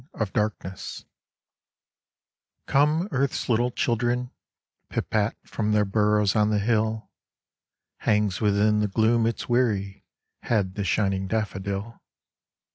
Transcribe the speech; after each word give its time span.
STft* 0.15 0.19
Satotr 0.29 0.55
jorf 0.59 1.05
COME 2.65 3.07
earth's 3.11 3.47
little 3.47 3.69
children 3.69 4.31
pit 4.89 5.11
pat 5.11 5.37
from 5.47 5.73
their 5.73 5.85
burrows 5.85 6.35
on 6.35 6.49
the 6.49 6.57
hill; 6.57 7.11
Hangs 7.97 8.41
within 8.41 8.79
the 8.79 8.87
gloom 8.87 9.27
its 9.27 9.47
weary 9.47 10.03
head 10.41 10.73
the 10.73 10.83
shining 10.83 11.27
daffodil. 11.27 12.01